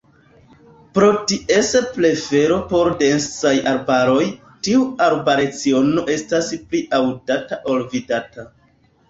[0.97, 1.67] Pro ties
[1.97, 4.25] prefero por densaj arbaroj,
[4.69, 8.49] tiu arbalciono estas pli aŭdata ol vidata.